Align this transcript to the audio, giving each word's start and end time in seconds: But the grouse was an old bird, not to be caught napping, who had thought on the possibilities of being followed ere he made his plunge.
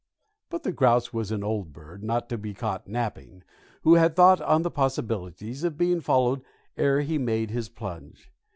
But 0.49 0.63
the 0.63 0.71
grouse 0.71 1.13
was 1.13 1.31
an 1.31 1.43
old 1.43 1.73
bird, 1.73 2.03
not 2.03 2.27
to 2.29 2.37
be 2.39 2.55
caught 2.55 2.87
napping, 2.87 3.43
who 3.83 3.93
had 3.93 4.15
thought 4.15 4.41
on 4.41 4.63
the 4.63 4.71
possibilities 4.71 5.63
of 5.63 5.77
being 5.77 6.01
followed 6.01 6.41
ere 6.75 7.01
he 7.01 7.19
made 7.19 7.51
his 7.51 7.69
plunge. 7.69 8.31